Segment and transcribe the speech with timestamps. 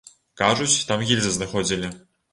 [0.41, 1.93] Кажуць, там гільзы знаходзілі.